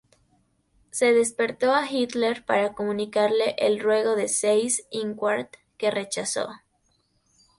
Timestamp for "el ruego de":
3.59-4.27